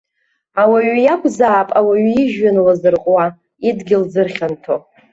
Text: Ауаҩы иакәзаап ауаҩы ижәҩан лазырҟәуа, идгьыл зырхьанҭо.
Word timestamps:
Ауаҩы 0.61 0.95
иакәзаап 1.03 1.69
ауаҩы 1.79 2.11
ижәҩан 2.21 2.57
лазырҟәуа, 2.65 3.25
идгьыл 3.67 4.03
зырхьанҭо. 4.11 4.75